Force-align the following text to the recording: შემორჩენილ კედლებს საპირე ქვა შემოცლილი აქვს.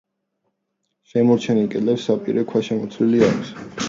შემორჩენილ 1.11 1.67
კედლებს 1.73 2.05
საპირე 2.09 2.45
ქვა 2.53 2.63
შემოცლილი 2.71 3.23
აქვს. 3.29 3.53